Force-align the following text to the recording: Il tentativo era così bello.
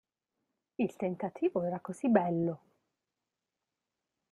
Il 0.79 0.95
tentativo 0.97 1.61
era 1.61 1.79
così 1.79 2.09
bello. 2.09 2.59